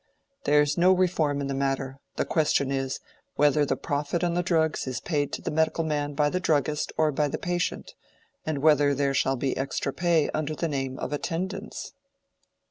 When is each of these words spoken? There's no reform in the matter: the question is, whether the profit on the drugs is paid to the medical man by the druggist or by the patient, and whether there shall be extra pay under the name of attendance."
There's 0.45 0.79
no 0.79 0.93
reform 0.93 1.41
in 1.41 1.45
the 1.47 1.53
matter: 1.53 1.99
the 2.15 2.25
question 2.25 2.71
is, 2.71 2.99
whether 3.35 3.65
the 3.67 3.75
profit 3.75 4.23
on 4.23 4.33
the 4.33 4.41
drugs 4.41 4.87
is 4.87 4.99
paid 4.99 5.31
to 5.33 5.43
the 5.43 5.51
medical 5.51 5.83
man 5.83 6.15
by 6.15 6.31
the 6.31 6.39
druggist 6.39 6.91
or 6.97 7.11
by 7.11 7.27
the 7.27 7.37
patient, 7.37 7.93
and 8.43 8.63
whether 8.63 8.95
there 8.95 9.13
shall 9.13 9.35
be 9.35 9.55
extra 9.55 9.93
pay 9.93 10.27
under 10.31 10.55
the 10.55 10.67
name 10.67 10.97
of 10.97 11.13
attendance." 11.13 11.93